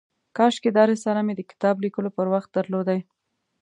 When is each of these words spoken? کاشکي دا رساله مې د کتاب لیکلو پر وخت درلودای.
کاشکي 0.37 0.69
دا 0.77 0.83
رساله 0.91 1.21
مې 1.25 1.33
د 1.35 1.41
کتاب 1.51 1.75
لیکلو 1.83 2.09
پر 2.17 2.25
وخت 2.33 2.49
درلودای. 2.55 2.99